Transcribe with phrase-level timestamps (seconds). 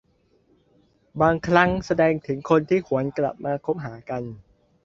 [1.21, 4.23] บางครั้งแสดงถึงคนที่หวนกลับมาคบหากัน